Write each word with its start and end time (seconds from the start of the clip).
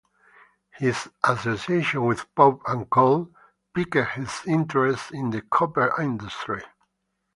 His 0.79 1.11
association 1.23 2.03
with 2.05 2.33
Pope 2.33 2.63
and 2.65 2.89
Cole 2.89 3.29
piqued 3.71 3.97
his 4.15 4.41
interest 4.47 5.11
in 5.13 5.29
the 5.29 5.41
copper 5.43 5.93
industry. 6.01 6.63